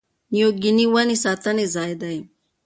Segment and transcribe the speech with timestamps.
[0.33, 2.17] نیو ګیني ونې ساتنې ځای دی.